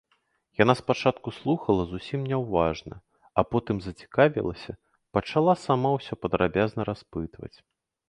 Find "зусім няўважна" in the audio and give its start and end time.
1.91-2.95